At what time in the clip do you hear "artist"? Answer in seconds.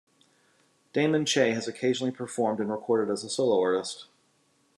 3.61-4.07